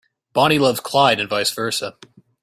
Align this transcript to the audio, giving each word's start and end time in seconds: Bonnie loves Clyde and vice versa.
Bonnie 0.33 0.57
loves 0.57 0.79
Clyde 0.79 1.19
and 1.19 1.29
vice 1.29 1.51
versa. 1.51 1.95